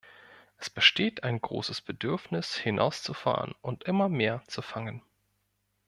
Es 0.57 0.71
besteht 0.71 1.23
ein 1.23 1.39
großes 1.39 1.81
Bedürfnis, 1.81 2.55
hinauszufahren 2.57 3.53
und 3.61 3.83
immer 3.83 4.09
mehr 4.09 4.41
zu 4.47 4.63
fangen. 4.63 5.03